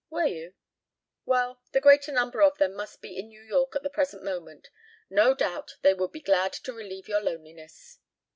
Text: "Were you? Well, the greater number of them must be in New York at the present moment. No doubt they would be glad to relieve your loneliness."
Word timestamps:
"Were 0.09 0.25
you? 0.25 0.55
Well, 1.25 1.61
the 1.73 1.79
greater 1.79 2.11
number 2.11 2.41
of 2.41 2.57
them 2.57 2.73
must 2.73 3.01
be 3.01 3.15
in 3.19 3.27
New 3.27 3.43
York 3.43 3.75
at 3.75 3.83
the 3.83 3.89
present 3.91 4.23
moment. 4.23 4.69
No 5.11 5.35
doubt 5.35 5.75
they 5.83 5.93
would 5.93 6.11
be 6.11 6.21
glad 6.21 6.53
to 6.53 6.73
relieve 6.73 7.07
your 7.07 7.21
loneliness." 7.21 7.99